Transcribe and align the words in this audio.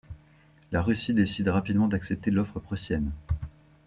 La 0.71 0.81
Russie 0.81 1.13
décide 1.13 1.49
rapidement 1.49 1.87
d'accepter 1.87 2.31
l'offre 2.31 2.59
prussienne. 2.59 3.11